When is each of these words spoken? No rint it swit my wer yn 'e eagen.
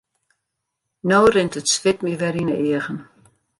No 1.07 1.19
rint 1.31 1.55
it 1.59 1.67
swit 1.73 1.99
my 2.03 2.13
wer 2.19 2.35
yn 2.41 2.51
'e 2.53 2.57
eagen. 2.69 2.99